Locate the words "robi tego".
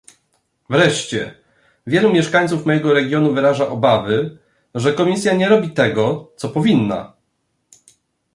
5.49-6.31